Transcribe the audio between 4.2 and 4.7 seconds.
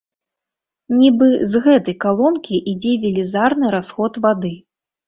вады.